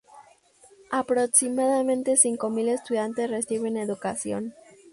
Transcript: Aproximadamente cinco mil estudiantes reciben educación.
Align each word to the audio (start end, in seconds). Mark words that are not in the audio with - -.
Aproximadamente 0.89 2.17
cinco 2.17 2.49
mil 2.49 2.69
estudiantes 2.69 3.29
reciben 3.29 3.77
educación. 3.77 4.55